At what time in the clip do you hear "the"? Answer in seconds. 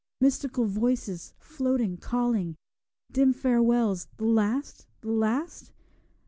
4.17-4.25, 5.01-5.11